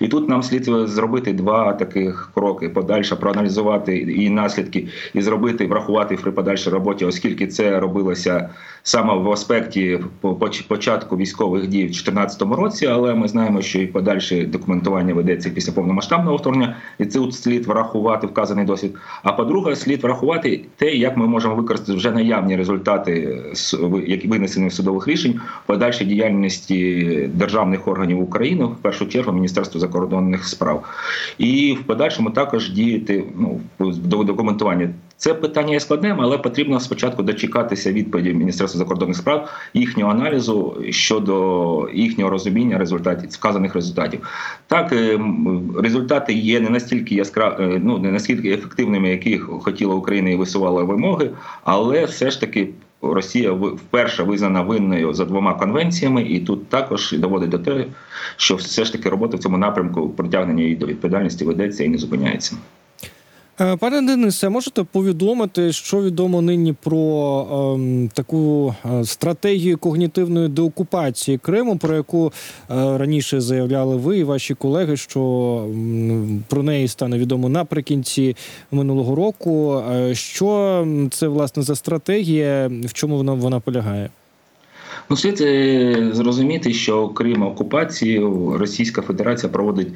І 0.00 0.08
тут 0.08 0.28
нам 0.28 0.42
слід 0.42 0.64
зробити 0.64 1.32
два 1.32 1.72
таких 1.72 2.30
кроки: 2.34 2.68
подальше 2.68 3.16
проаналізувати 3.16 3.96
і 3.98 4.30
наслідки, 4.30 4.86
і 5.14 5.22
зробити, 5.22 5.66
врахувати 5.66 6.18
при 6.22 6.32
подальшій 6.32 6.70
роботі, 6.70 7.04
оскільки 7.04 7.46
це 7.46 7.57
робилося 7.60 8.48
саме 8.82 9.14
в 9.14 9.32
аспекті 9.32 10.00
початку 10.68 11.16
військових 11.16 11.66
дій 11.66 11.84
в 11.84 11.86
2014 11.86 12.42
році, 12.42 12.86
але 12.86 13.14
ми 13.14 13.28
знаємо, 13.28 13.62
що 13.62 13.80
і 13.80 13.86
подальше 13.86 14.46
документування 14.46 15.14
ведеться 15.14 15.50
після 15.50 15.72
повномасштабного 15.72 16.36
вторгнення, 16.36 16.76
і 16.98 17.06
тут 17.06 17.34
слід 17.34 17.66
врахувати 17.66 18.26
вказаний 18.26 18.64
досвід. 18.64 18.94
А 19.22 19.32
по-друге, 19.32 19.76
слід 19.76 20.02
врахувати 20.02 20.64
те, 20.76 20.94
як 20.94 21.16
ми 21.16 21.26
можемо 21.26 21.54
використати 21.54 21.92
вже 21.92 22.10
наявні 22.10 22.56
результати 22.56 23.38
які 24.06 24.28
винесені 24.28 24.68
в 24.68 24.72
судових 24.72 25.08
рішень 25.08 25.40
подальшій 25.66 26.04
діяльності 26.04 27.30
державних 27.34 27.88
органів 27.88 28.20
України, 28.20 28.64
в 28.64 28.76
першу 28.76 29.06
чергу 29.06 29.32
Міністерства 29.32 29.80
закордонних 29.80 30.44
справ, 30.44 30.84
і 31.38 31.78
в 31.80 31.82
подальшому 31.82 32.30
також 32.30 32.70
діяти 32.70 33.24
ну 33.36 33.60
до 33.78 34.24
документування. 34.24 34.90
Це 35.18 35.34
питання 35.34 35.72
є 35.72 35.80
складним, 35.80 36.20
але 36.20 36.38
потрібно 36.38 36.80
спочатку 36.80 37.22
дочекатися 37.22 37.92
відповіді 37.92 38.34
Міністерства 38.34 38.78
закордонних 38.78 39.16
справ, 39.16 39.50
їхнього 39.74 40.10
аналізу 40.10 40.76
щодо 40.90 41.88
їхнього 41.94 42.30
розуміння 42.30 42.78
результатів 42.78 43.30
вказаних 43.30 43.74
результатів. 43.74 44.28
Так, 44.66 44.92
е, 44.92 45.20
результати 45.76 46.32
є 46.32 46.60
не 46.60 46.70
настільки 46.70 47.14
яскраві, 47.14 47.80
ну 47.84 47.98
не 47.98 48.12
настільки 48.12 48.50
ефективними, 48.50 49.10
які 49.10 49.38
хотіла 49.38 49.94
Україна 49.94 50.30
і 50.30 50.36
висувала 50.36 50.82
вимоги, 50.82 51.30
але 51.64 52.04
все 52.04 52.30
ж 52.30 52.40
таки. 52.40 52.68
Росія 53.02 53.52
вперше 53.52 54.22
визнана 54.22 54.62
винною 54.62 55.14
за 55.14 55.24
двома 55.24 55.54
конвенціями, 55.54 56.22
і 56.22 56.40
тут 56.40 56.68
також 56.68 57.12
доводить 57.12 57.48
до 57.48 57.58
того, 57.58 57.80
що 58.36 58.54
все 58.54 58.84
ж 58.84 58.92
таки 58.92 59.08
робота 59.08 59.36
в 59.36 59.40
цьому 59.40 59.58
напрямку 59.58 60.10
притягнення 60.10 60.62
її 60.62 60.76
до 60.76 60.86
відповідальності 60.86 61.44
ведеться 61.44 61.84
і 61.84 61.88
не 61.88 61.98
зупиняється. 61.98 62.56
Е, 63.60 63.76
Пане 63.76 64.02
Денисе, 64.02 64.48
можете 64.48 64.82
повідомити, 64.84 65.72
що 65.72 66.02
відомо 66.02 66.42
нині 66.42 66.72
про 66.72 67.46
ем, 67.74 68.08
таку 68.14 68.74
е, 69.00 69.04
стратегію 69.04 69.78
когнітивної 69.78 70.48
деокупації 70.48 71.38
Криму, 71.38 71.76
про 71.78 71.94
яку 71.96 72.26
е, 72.26 72.74
раніше 72.98 73.40
заявляли 73.40 73.96
ви 73.96 74.18
і 74.18 74.24
ваші 74.24 74.54
колеги, 74.54 74.96
що 74.96 75.20
м, 75.70 76.44
про 76.48 76.62
неї 76.62 76.88
стане 76.88 77.18
відомо 77.18 77.48
наприкінці 77.48 78.36
минулого 78.72 79.14
року. 79.14 79.82
Е, 79.92 80.14
Що 80.14 80.86
це 81.10 81.28
власне 81.28 81.62
за 81.62 81.76
стратегія? 81.76 82.70
В 82.84 82.92
чому 82.92 83.16
вона, 83.16 83.32
вона 83.32 83.60
полягає? 83.60 84.10
Ну, 85.10 85.16
слід 85.16 85.38
зрозуміти, 86.16 86.72
що 86.72 87.08
крім 87.08 87.42
окупації, 87.42 88.18
Російська 88.52 89.02
Федерація 89.02 89.52
проводить 89.52 89.88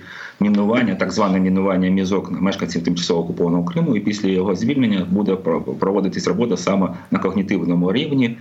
мінування, 0.43 0.95
так 0.95 1.13
зване 1.13 1.41
мінування 1.41 1.89
мізок 1.89 2.31
мешканців 2.41 2.85
тимчасово 2.85 3.21
окупованого 3.21 3.65
Криму, 3.65 3.97
і 3.97 4.01
після 4.01 4.29
його 4.29 4.55
звільнення 4.55 5.07
буде 5.11 5.37
проводитись 5.81 6.27
робота 6.27 6.57
саме 6.57 6.89
на 7.11 7.19
когнітивному 7.19 7.93
рівні. 7.93 8.37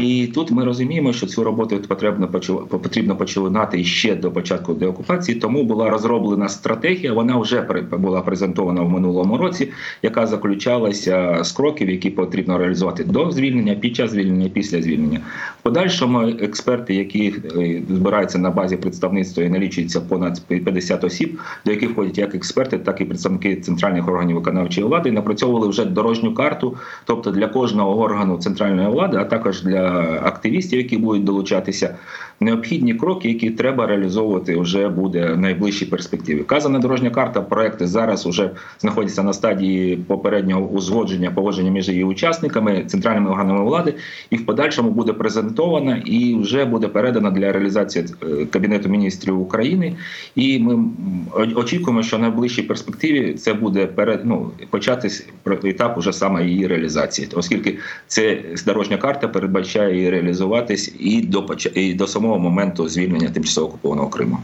І 0.00 0.32
тут 0.34 0.50
ми 0.50 0.64
розуміємо, 0.64 1.12
що 1.12 1.26
цю 1.26 1.44
роботу 1.44 1.78
потрібно 1.88 2.28
потрібно 2.70 3.16
починати 3.16 3.84
ще 3.84 4.16
до 4.16 4.30
початку 4.30 4.74
деокупації. 4.74 5.38
Тому 5.38 5.64
була 5.64 5.90
розроблена 5.90 6.48
стратегія. 6.48 7.12
Вона 7.12 7.38
вже 7.38 7.66
була 7.92 8.20
презентована 8.20 8.82
в 8.82 8.90
минулому 8.90 9.38
році, 9.38 9.68
яка 10.02 10.26
заключалася 10.26 11.44
з 11.44 11.52
кроків, 11.52 11.90
які 11.90 12.10
потрібно 12.10 12.58
реалізувати 12.58 13.04
до 13.04 13.30
звільнення, 13.30 13.74
під 13.74 13.96
час 13.96 14.10
звільнення, 14.10 14.48
після 14.48 14.82
звільнення. 14.82 15.20
В 15.60 15.62
подальшому 15.62 16.20
експерти, 16.20 16.94
які 16.94 17.34
е, 17.58 17.82
збираються 17.88 18.38
на 18.38 18.50
базі 18.50 18.76
представництва 18.76 19.44
і 19.44 19.48
налічується 19.48 20.00
понад 20.00 20.42
50 20.46 21.04
осіб, 21.04 21.25
до 21.64 21.70
яких 21.70 21.90
входять 21.90 22.18
як 22.18 22.34
експерти, 22.34 22.78
так 22.78 23.00
і 23.00 23.04
представники 23.04 23.56
центральних 23.56 24.08
органів 24.08 24.36
виконавчої 24.36 24.86
влади, 24.86 25.08
і 25.08 25.12
напрацьовували 25.12 25.68
вже 25.68 25.84
дорожню 25.84 26.34
карту, 26.34 26.76
тобто 27.04 27.30
для 27.30 27.46
кожного 27.46 27.98
органу 27.98 28.38
центральної 28.38 28.88
влади, 28.88 29.16
а 29.16 29.24
також 29.24 29.62
для 29.62 29.88
активістів, 30.22 30.78
які 30.78 30.98
будуть 30.98 31.24
долучатися, 31.24 31.94
необхідні 32.40 32.94
кроки, 32.94 33.28
які 33.28 33.50
треба 33.50 33.86
реалізовувати 33.86 34.56
вже 34.56 34.88
буде 34.88 35.32
в 35.32 35.38
найближчій 35.38 35.86
перспективі. 35.86 36.40
Вказана 36.40 36.78
дорожня 36.78 37.10
карта 37.10 37.40
проекти 37.40 37.86
зараз 37.86 38.26
вже 38.26 38.50
знаходяться 38.80 39.22
на 39.22 39.32
стадії 39.32 39.96
попереднього 39.96 40.66
узгодження 40.66 41.30
погодження 41.30 41.70
між 41.70 41.88
її 41.88 42.04
учасниками, 42.04 42.84
центральними 42.86 43.30
органами 43.30 43.64
влади, 43.64 43.94
і 44.30 44.36
в 44.36 44.46
подальшому 44.46 44.90
буде 44.90 45.12
презентована 45.12 46.02
і 46.04 46.34
вже 46.34 46.64
буде 46.64 46.88
передана 46.88 47.30
для 47.30 47.52
реалізації 47.52 48.04
е, 48.22 48.46
кабінету 48.46 48.88
міністрів 48.88 49.40
України. 49.40 49.96
І 50.34 50.58
ми 50.58 50.84
очікуємо, 51.34 52.02
що 52.02 52.16
в 52.16 52.20
найближчій 52.20 52.62
перспективі 52.62 53.34
це 53.34 53.54
буде 53.54 53.86
перед 53.86 54.24
ну 54.24 54.50
початись 54.70 55.26
етап 55.64 55.98
уже 55.98 56.12
саме 56.12 56.46
її 56.46 56.66
реалізації, 56.66 57.28
оскільки 57.34 57.78
це 58.06 58.42
дорожня 58.66 58.96
карта 58.96 59.28
передбачає 59.28 59.96
її 59.96 60.10
реалізуватись 60.10 60.94
і 60.98 61.20
до 61.20 61.46
і 61.74 61.94
до 61.94 62.06
самого 62.06 62.38
моменту 62.38 62.88
звільнення 62.88 63.28
тимчасово 63.28 63.66
окупованого 63.66 64.08
Криму. 64.08 64.38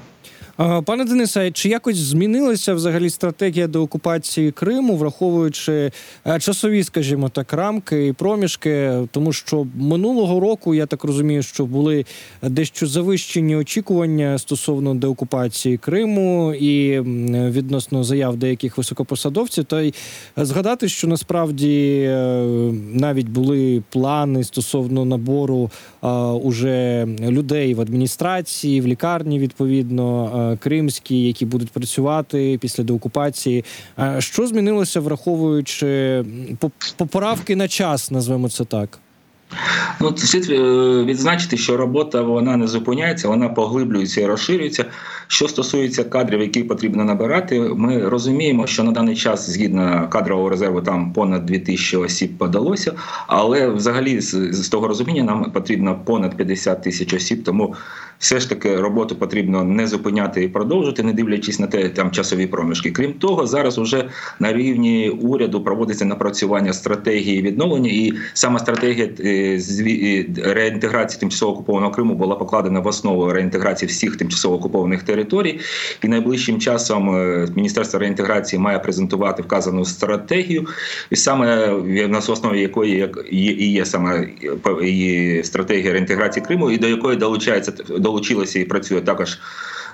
А, 0.56 0.82
Пане 0.82 1.04
Денисе, 1.04 1.50
чи 1.50 1.68
якось 1.68 1.96
змінилася 1.96 2.74
взагалі 2.74 3.10
стратегія 3.10 3.66
деокупації 3.66 4.50
Криму, 4.50 4.96
враховуючи 4.96 5.92
е, 6.26 6.40
часові, 6.40 6.84
скажімо 6.84 7.28
так, 7.28 7.52
рамки 7.52 8.06
і 8.06 8.12
проміжки? 8.12 8.92
Тому 9.10 9.32
що 9.32 9.66
минулого 9.74 10.40
року 10.40 10.74
я 10.74 10.86
так 10.86 11.04
розумію, 11.04 11.42
що 11.42 11.66
були 11.66 12.04
дещо 12.42 12.86
завищені 12.86 13.56
очікування 13.56 14.38
стосовно 14.38 14.94
деокупації 14.94 15.76
Криму 15.76 16.54
і 16.54 17.00
відносно 17.50 18.04
заяв 18.04 18.36
деяких 18.36 18.78
високопосадовців. 18.78 19.64
Та 19.64 19.80
й 19.80 19.94
згадати, 20.36 20.88
що 20.88 21.08
насправді 21.08 22.02
е, 22.08 22.16
навіть 22.92 23.28
були 23.28 23.82
плани 23.90 24.44
стосовно 24.44 25.04
набору 25.04 25.70
уже 26.42 27.06
людей 27.20 27.74
в 27.74 27.80
адміністрації, 27.80 28.80
в 28.80 28.86
лікарні, 28.86 29.38
відповідно, 29.38 30.51
кримські, 30.56 31.22
які 31.26 31.46
будуть 31.46 31.70
працювати 31.70 32.58
після 32.60 32.84
деокупації. 32.84 33.64
А 33.96 34.20
Що 34.20 34.46
змінилося, 34.46 35.00
враховуючи 35.00 36.24
поправки 36.96 37.56
на 37.56 37.68
час, 37.68 38.10
назвемо 38.10 38.48
це 38.48 38.64
так? 38.64 38.98
Ну, 40.00 40.16
слід 40.16 40.50
е, 40.50 40.54
відзначити, 41.04 41.56
що 41.56 41.76
робота 41.76 42.22
вона 42.22 42.56
не 42.56 42.66
зупиняється, 42.66 43.28
вона 43.28 43.48
поглиблюється 43.48 44.20
і 44.20 44.26
розширюється. 44.26 44.84
Що 45.32 45.48
стосується 45.48 46.04
кадрів, 46.04 46.40
які 46.40 46.62
потрібно 46.62 47.04
набирати, 47.04 47.60
ми 47.60 48.08
розуміємо, 48.08 48.66
що 48.66 48.84
на 48.84 48.92
даний 48.92 49.16
час, 49.16 49.50
згідно 49.50 50.08
кадрового 50.10 50.48
резерву, 50.48 50.80
там 50.80 51.12
понад 51.12 51.46
2000 51.46 51.96
осіб 51.96 52.38
подалося. 52.38 52.92
Але 53.26 53.68
взагалі, 53.68 54.20
з, 54.20 54.52
з 54.52 54.68
того 54.68 54.88
розуміння, 54.88 55.22
нам 55.22 55.50
потрібно 55.52 56.00
понад 56.04 56.36
50 56.36 56.82
тисяч 56.82 57.14
осіб. 57.14 57.44
Тому 57.44 57.74
все 58.18 58.40
ж 58.40 58.48
таки 58.48 58.76
роботу 58.76 59.16
потрібно 59.16 59.64
не 59.64 59.86
зупиняти 59.86 60.44
і 60.44 60.48
продовжити, 60.48 61.02
не 61.02 61.12
дивлячись 61.12 61.58
на 61.58 61.66
те, 61.66 61.88
там 61.88 62.10
часові 62.10 62.46
проміжки. 62.46 62.90
Крім 62.90 63.12
того, 63.12 63.46
зараз 63.46 63.78
уже 63.78 64.08
на 64.40 64.52
рівні 64.52 65.10
уряду 65.10 65.64
проводиться 65.64 66.04
напрацювання 66.04 66.72
стратегії 66.72 67.42
відновлення, 67.42 67.90
і 67.90 68.12
саме 68.34 68.58
стратегія 68.58 69.08
е, 69.20 69.60
е, 69.86 70.26
реінтеграції 70.44 71.20
тимчасово 71.20 71.52
окупованого 71.52 71.92
Криму 71.92 72.14
була 72.14 72.36
покладена 72.36 72.80
в 72.80 72.86
основу 72.86 73.32
реінтеграції 73.32 73.88
всіх 73.88 74.16
тимчасово 74.16 74.54
окупованих 74.54 75.02
територій. 75.02 75.21
І 76.02 76.08
найближчим 76.08 76.60
часом 76.60 77.16
е, 77.16 77.48
Міністерство 77.56 77.98
реінтеграції 78.00 78.60
має 78.60 78.78
презентувати 78.78 79.42
вказану 79.42 79.84
стратегію, 79.84 80.66
і 81.10 81.16
саме 81.16 81.68
на 82.08 82.18
основі 82.18 82.60
якої 82.60 83.10
і 83.30 83.72
є 83.72 83.84
саме 83.84 84.28
е, 84.82 84.88
і 84.88 85.44
стратегія 85.44 85.92
реінтеграції 85.92 86.46
Криму, 86.46 86.70
і 86.70 86.78
до 86.78 86.88
якої 86.88 87.16
долучається 87.16 87.72
долучилося 87.98 88.58
і 88.58 88.64
працює 88.64 89.00
також. 89.00 89.38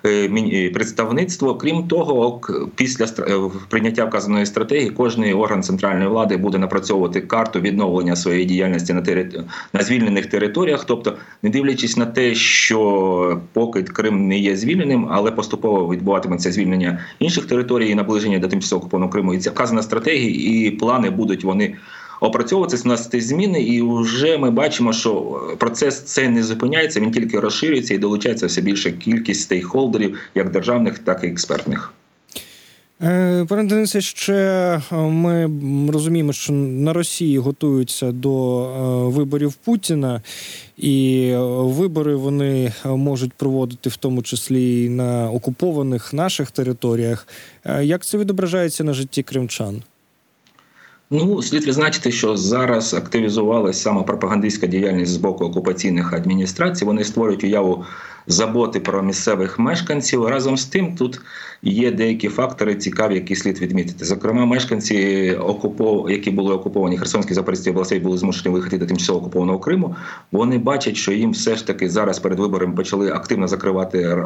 Е, 0.04 0.30
е, 0.52 0.70
Представництво, 0.70 1.54
крім 1.54 1.88
того, 1.88 2.40
після 2.74 3.04
е, 3.04 3.38
прийняття 3.68 4.04
вказаної 4.04 4.46
стратегії, 4.46 4.90
кожний 4.90 5.34
орган 5.34 5.62
центральної 5.62 6.08
влади 6.08 6.36
буде 6.36 6.58
напрацьовувати 6.58 7.20
карту 7.20 7.60
відновлення 7.60 8.16
своєї 8.16 8.44
діяльності 8.44 8.92
на 8.92 9.00
тери- 9.00 9.44
на 9.72 9.82
звільнених 9.82 10.26
територіях. 10.26 10.84
Тобто, 10.84 11.16
не 11.42 11.50
дивлячись 11.50 11.96
на 11.96 12.06
те, 12.06 12.34
що 12.34 13.40
поки 13.52 13.82
Крим 13.82 14.28
не 14.28 14.38
є 14.38 14.56
звільненим, 14.56 15.08
але 15.10 15.30
поступово 15.30 15.92
відбуватиметься 15.92 16.52
звільнення 16.52 16.98
інших 17.18 17.46
територій 17.46 17.90
і 17.90 17.94
наближення 17.94 18.38
до 18.38 18.48
тимчасово 18.48 18.80
окупованого 18.80 19.12
Криму. 19.12 19.34
І 19.34 19.38
ця 19.38 19.50
вказана 19.50 19.82
стратегія 19.82 20.66
і 20.66 20.70
плани 20.70 21.10
будуть 21.10 21.44
вони 21.44 21.74
опрацьовуватися, 22.20 22.82
вносити 22.84 23.20
зміни, 23.20 23.62
і 23.62 23.82
вже 23.82 24.38
ми 24.38 24.50
бачимо, 24.50 24.92
що 24.92 25.40
процес 25.58 26.00
цей 26.00 26.28
не 26.28 26.42
зупиняється, 26.42 27.00
він 27.00 27.10
тільки 27.10 27.40
розширюється 27.40 27.94
і 27.94 27.98
долучається 27.98 28.46
все 28.46 28.60
більша 28.60 28.90
кількість 28.90 29.40
стейкхолдерів, 29.40 30.18
як 30.34 30.50
державних, 30.50 30.98
так 30.98 31.24
і 31.24 31.26
експертних. 31.26 31.92
Е, 33.02 33.46
Пане 33.48 33.64
Денисе, 33.64 34.00
ще 34.00 34.34
е, 34.92 34.96
ми 34.96 35.50
розуміємо, 35.92 36.32
що 36.32 36.52
на 36.52 36.92
Росії 36.92 37.38
готуються 37.38 38.12
до 38.12 38.62
е, 38.62 39.16
виборів 39.16 39.54
Путіна, 39.54 40.22
і 40.76 41.22
е, 41.32 41.38
вибори 41.62 42.14
вони 42.14 42.72
е, 42.84 42.88
можуть 42.88 43.32
проводити 43.32 43.90
в 43.90 43.96
тому 43.96 44.22
числі 44.22 44.84
і 44.84 44.88
на 44.88 45.30
окупованих 45.30 46.12
наших 46.12 46.50
територіях. 46.50 47.28
Е, 47.64 47.84
Як 47.84 48.04
це 48.04 48.18
відображається 48.18 48.84
на 48.84 48.92
житті 48.92 49.22
кримчан? 49.22 49.82
Ну, 51.10 51.42
слід 51.42 51.66
відзначити, 51.66 52.12
що 52.12 52.36
зараз 52.36 52.94
активізувалася 52.94 53.82
саме 53.82 54.02
пропагандистська 54.02 54.66
діяльність 54.66 55.12
з 55.12 55.16
боку 55.16 55.44
окупаційних 55.44 56.12
адміністрацій. 56.12 56.84
Вони 56.84 57.04
створюють 57.04 57.44
уяву 57.44 57.84
заботи 58.28 58.80
про 58.80 59.02
місцевих 59.02 59.58
мешканців. 59.58 60.26
Разом 60.26 60.56
з 60.56 60.64
тим, 60.64 60.94
тут 60.96 61.20
є 61.62 61.90
деякі 61.90 62.28
фактори 62.28 62.74
цікаві, 62.74 63.14
які 63.14 63.36
слід 63.36 63.60
відмітити. 63.60 64.04
Зокрема, 64.04 64.46
мешканці 64.46 65.30
окупов... 65.40 66.10
які 66.10 66.30
були 66.30 66.54
окуповані 66.54 66.98
Херсонській 66.98 67.34
Запорізькій 67.34 67.70
областей, 67.70 68.00
були 68.00 68.18
змушені 68.18 68.52
виїхати 68.52 68.78
до 68.78 68.86
тимчасово 68.86 69.18
окупованого 69.18 69.58
Криму. 69.58 69.96
Вони 70.32 70.58
бачать, 70.58 70.96
що 70.96 71.12
їм 71.12 71.30
все 71.30 71.56
ж 71.56 71.66
таки 71.66 71.90
зараз 71.90 72.18
перед 72.18 72.38
виборами 72.38 72.74
почали 72.74 73.10
активно 73.10 73.48
закривати 73.48 74.24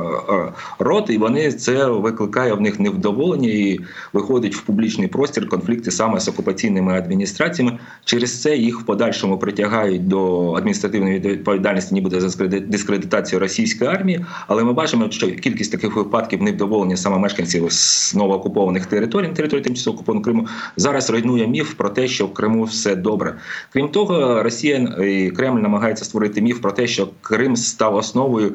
рот, 0.79 1.11
і 1.11 1.19
вони 1.19 1.53
це 1.53 1.87
викликає 1.87 2.55
в 2.55 2.61
них 2.61 2.81
невдоволення 2.81 3.49
і 3.49 3.81
виходить 4.13 4.57
в 4.57 4.61
публічний 4.61 5.09
простір 5.09 5.49
конфлікти 5.49 5.91
саме 5.91 6.21
з 6.21 6.29
окупаційними 6.29 6.93
адміністраціями. 6.93 7.79
Через 8.05 8.43
це 8.43 8.57
їх 8.57 8.81
в 8.81 8.85
подальшому 8.85 9.39
притягають 9.39 10.09
до 10.09 10.53
адміністративної 10.53 11.21
відповідальності, 11.21 11.95
ніби 11.95 12.11
за 12.11 12.27
дискреди- 12.27 12.61
дискредитацію 12.61 13.41
російської 13.41 13.91
армії. 13.93 14.25
Але 14.49 14.65
ми 14.65 14.73
бачимо, 14.73 15.07
що 15.11 15.31
кількість 15.31 15.73
таких 15.73 15.97
випадків 15.97 16.43
невдоволення 16.43 16.97
саме 16.97 17.19
мешканців 17.19 17.73
з 17.73 18.15
новоокупованих 18.15 18.87
територій, 18.87 19.29
на 19.29 19.35
території 19.35 19.65
тимчасово 19.65 19.95
окупованого 19.95 20.25
Криму, 20.25 20.49
зараз 20.77 21.11
руйнує 21.11 21.47
міф 21.47 21.75
про 21.75 21.91
те, 21.91 22.09
що 22.09 22.27
в 22.27 22.35
Криму 22.35 22.65
все 22.65 22.97
добре. 22.97 23.35
Крім 23.73 23.89
того, 23.89 24.43
Росія 24.43 24.79
і 25.03 25.31
Кремль 25.31 25.61
намагається 25.61 26.05
створити 26.05 26.43
міф 26.43 26.61
про 26.61 26.73
те, 26.73 26.87
що 26.87 27.09
Крим 27.21 27.57
став 27.57 27.95
основою, 27.95 28.55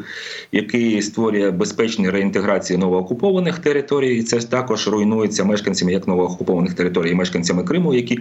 який 0.51 1.01
створює 1.01 1.51
безпечну 1.51 2.11
реінтеграцію 2.11 2.79
новоокупованих 2.79 3.59
територій. 3.59 4.17
І 4.17 4.23
це 4.23 4.39
також 4.39 4.87
руйнується 4.87 5.43
мешканцями 5.43 5.93
як 5.93 6.07
новоокупованих 6.07 6.73
територій, 6.73 7.11
і 7.11 7.15
мешканцями 7.15 7.63
Криму, 7.63 7.93
які 7.93 8.19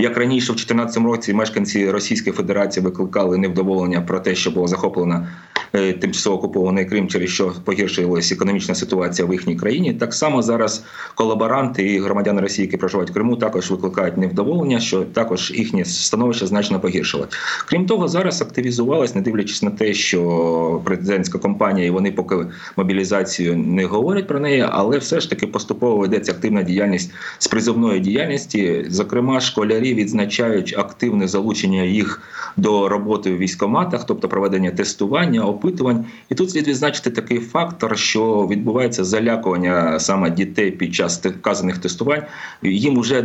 як 0.00 0.16
раніше 0.16 0.52
в 0.52 0.56
2014 0.56 1.04
році 1.04 1.34
мешканці 1.34 1.90
Російської 1.90 2.36
Федерації 2.36 2.84
викликали 2.84 3.38
невдоволення 3.38 4.00
про 4.00 4.20
те, 4.20 4.34
що 4.34 4.50
було 4.50 4.66
захоплено 4.66 5.26
е, 5.72 5.92
тимчасово 5.92 6.36
окупований 6.36 6.84
Крим, 6.84 7.08
через 7.08 7.30
що 7.30 7.52
погіршилася 7.64 8.34
економічна 8.34 8.74
ситуація 8.74 9.28
в 9.28 9.32
їхній 9.32 9.56
країні. 9.56 9.94
Так 9.94 10.14
само 10.14 10.42
зараз 10.42 10.84
колаборанти 11.14 11.92
і 11.92 12.00
громадяни 12.00 12.40
Росії, 12.40 12.66
які 12.66 12.76
проживають 12.76 13.10
в 13.10 13.14
Криму, 13.14 13.36
також 13.36 13.70
викликають 13.70 14.16
невдоволення, 14.16 14.80
що 14.80 15.02
також 15.02 15.52
їхнє 15.56 15.84
становище 15.84 16.46
значно 16.46 16.80
погіршило. 16.80 17.26
Крім 17.66 17.86
того, 17.86 18.08
зараз 18.08 18.42
активізувалась, 18.42 19.14
не 19.14 19.20
дивлячись 19.20 19.62
на 19.62 19.70
те, 19.70 19.94
що 19.94 20.80
президентська 20.84 21.38
компанія 21.38 21.86
і 21.86 21.90
вони 21.90 22.12
поки 22.12 22.36
мобілізацію 22.76 23.56
не 23.56 23.84
говорять 23.84 24.26
про 24.26 24.40
неї, 24.40 24.66
але 24.70 24.98
все 24.98 25.20
ж 25.20 25.30
таки 25.30 25.46
поступово 25.46 25.96
ведеться 25.96 26.32
активна 26.32 26.62
діяльність 26.62 27.12
з 27.38 27.48
призовної 27.48 28.00
діяльності. 28.00 28.86
Зокрема, 28.88 29.40
школярі 29.40 29.89
відзначають 29.94 30.74
активне 30.78 31.28
залучення 31.28 31.82
їх 31.82 32.22
до 32.56 32.88
роботи 32.88 33.34
в 33.34 33.38
військоматах, 33.38 34.06
тобто 34.06 34.28
проведення 34.28 34.70
тестування, 34.70 35.42
опитувань. 35.42 36.04
І 36.28 36.34
тут 36.34 36.50
слід 36.50 36.68
відзначити 36.68 37.10
такий 37.10 37.38
фактор, 37.38 37.98
що 37.98 38.46
відбувається 38.50 39.04
залякування 39.04 40.00
саме 40.00 40.30
дітей 40.30 40.70
під 40.70 40.94
час 40.94 41.26
вказаних 41.26 41.78
тестувань. 41.78 42.22
Їм 42.62 43.00
вже 43.00 43.22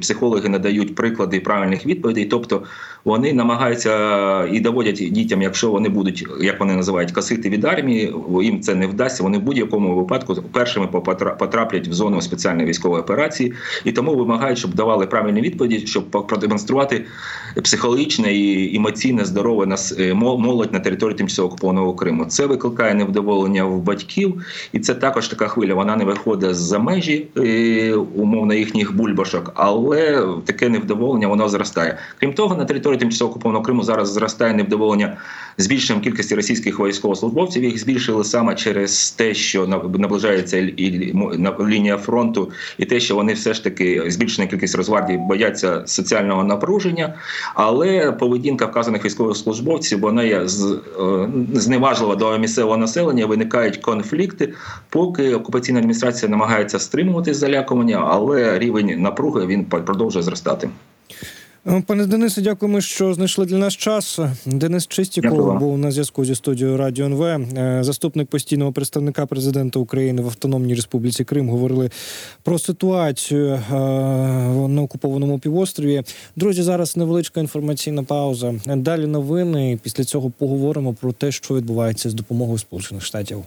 психологи 0.00 0.48
надають 0.48 0.94
приклади 0.94 1.40
правильних 1.40 1.86
відповідей, 1.86 2.24
тобто 2.24 2.62
вони 3.04 3.32
намагаються 3.32 4.46
і 4.46 4.60
доводять 4.60 5.12
дітям, 5.12 5.42
якщо 5.42 5.70
вони 5.70 5.88
будуть, 5.88 6.26
як 6.40 6.60
вони 6.60 6.74
називають, 6.74 7.12
косити 7.12 7.48
від 7.48 7.64
армії, 7.64 8.14
їм 8.42 8.60
це 8.60 8.74
не 8.74 8.86
вдасться. 8.86 9.22
Вони 9.22 9.38
в 9.38 9.42
будь-якому 9.42 9.96
випадку 9.96 10.34
першими 10.52 10.86
потраплять 11.38 11.88
в 11.88 11.92
зону 11.92 12.20
спеціальної 12.20 12.68
військової 12.68 13.02
операції, 13.02 13.52
і 13.84 13.92
тому 13.92 14.16
вимагають, 14.16 14.58
щоб 14.58 14.74
давали 14.74 15.06
правильні 15.06 15.40
відповіді, 15.40 15.86
щоб 15.98 16.26
продемонструвати 16.26 17.04
психологічне 17.62 18.34
і 18.34 18.76
емоційне 18.76 19.24
здорове 19.24 19.66
нас 19.66 19.94
е, 19.98 20.14
молодь 20.14 20.72
на 20.72 20.80
території 20.80 21.18
тимчасово 21.18 21.48
окупованого 21.48 21.94
Криму. 21.94 22.24
Це 22.24 22.46
викликає 22.46 22.94
невдоволення 22.94 23.64
в 23.64 23.82
батьків, 23.82 24.46
і 24.72 24.78
це 24.78 24.94
також 24.94 25.28
така 25.28 25.48
хвиля. 25.48 25.74
Вона 25.74 25.96
не 25.96 26.04
виходить 26.04 26.54
за 26.56 26.78
межі 26.78 27.26
е, 27.36 27.94
умовно 27.94 28.54
їхніх 28.54 28.96
бульбашок, 28.96 29.52
але 29.54 30.26
таке 30.44 30.68
невдоволення 30.68 31.28
воно 31.28 31.48
зростає. 31.48 31.98
Крім 32.20 32.32
того, 32.32 32.56
на 32.56 32.64
території 32.64 32.98
тимчасово 32.98 33.30
окупованого 33.30 33.64
Криму 33.64 33.82
зараз 33.82 34.12
зростає 34.12 34.54
невдоволення 34.54 35.16
збільшенням 35.58 36.02
кількості 36.02 36.34
російських 36.34 36.80
військовослужбовців. 36.80 37.64
Їх 37.64 37.78
збільшили 37.78 38.24
саме 38.24 38.54
через 38.54 39.10
те, 39.10 39.34
що 39.34 39.66
наближається 39.98 40.58
і- 40.58 41.14
лінія 41.68 41.96
фронту, 41.96 42.50
і 42.78 42.84
те, 42.84 43.00
що 43.00 43.14
вони 43.14 43.32
все 43.32 43.54
ж 43.54 43.64
таки 43.64 44.04
збільшена 44.06 44.48
кількість 44.48 44.74
Росгвардії 44.74 45.18
бояться 45.18 45.82
соціального 45.88 46.44
напруження. 46.44 47.14
Але 47.54 48.12
поведінка 48.12 48.66
вказаних 48.66 49.04
військовослужбовців 49.04 50.00
вона 50.00 50.22
є 50.22 50.40
е, 50.40 50.46
зневажлива 51.52 52.16
до 52.16 52.38
місцевого 52.38 52.76
населення. 52.76 53.26
Виникають 53.26 53.76
конфлікти, 53.76 54.54
поки 54.88 55.34
окупаційна 55.34 55.78
адміністрація 55.78 56.30
намагається 56.30 56.78
стримувати 56.78 57.34
залякування, 57.34 58.04
але 58.10 58.58
рівень 58.58 59.02
напруги 59.02 59.46
він 59.46 59.64
продовжує 59.64 60.22
зростати. 60.22 60.68
Е, 61.66 61.82
Пане 61.86 62.06
Денисе, 62.06 62.42
дякуємо, 62.42 62.80
що 62.80 63.14
знайшли 63.14 63.46
для 63.46 63.58
нас 63.58 63.74
час. 63.74 64.18
Денис 64.46 64.86
Чистіков 64.86 65.58
був 65.58 65.78
на 65.78 65.90
зв'язку 65.90 66.24
зі 66.24 66.34
студією 66.34 66.76
Радіо 66.76 67.06
НВ. 67.06 67.22
Е, 67.22 67.78
Заступник 67.84 68.28
постійного 68.28 68.72
представника 68.72 69.26
президента 69.26 69.78
України 69.78 70.22
в 70.22 70.26
Автономній 70.26 70.74
Республіці 70.74 71.24
Крим 71.24 71.48
говорили 71.48 71.90
про 72.42 72.58
ситуацію 72.58 73.46
е, 73.46 73.74
на 74.68 74.82
окупованому 74.82 75.38
півострові. 75.38 76.02
Друзі, 76.36 76.62
зараз 76.62 76.96
невеличка 76.96 77.40
інформаційна 77.40 78.02
пауза. 78.02 78.54
Далі 78.66 79.06
новини. 79.06 79.78
Після 79.82 80.04
цього 80.04 80.30
поговоримо 80.30 80.94
про 80.94 81.12
те, 81.12 81.32
що 81.32 81.54
відбувається 81.54 82.10
з 82.10 82.14
допомогою 82.14 82.58
Сполучених 82.58 83.04
Штатів. 83.04 83.44